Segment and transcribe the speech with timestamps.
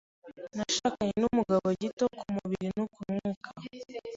[0.55, 3.49] Nashakanye n’umugabo gito ku mubiri no ku munwa